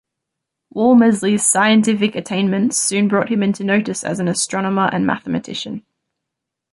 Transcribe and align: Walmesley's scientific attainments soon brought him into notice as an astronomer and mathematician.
Walmesley's 0.73 1.45
scientific 1.45 2.15
attainments 2.15 2.75
soon 2.75 3.07
brought 3.07 3.29
him 3.29 3.43
into 3.43 3.63
notice 3.63 4.03
as 4.03 4.19
an 4.19 4.27
astronomer 4.27 4.89
and 4.91 5.05
mathematician. 5.05 5.85